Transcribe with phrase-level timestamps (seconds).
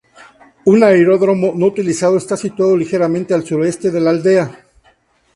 [0.65, 4.65] Un aeródromo no utilizado está situado ligeramente al sureste de la aldea.